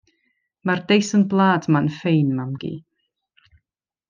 [0.69, 2.73] Mae'r deisen blât ma'n ffein mam-gu.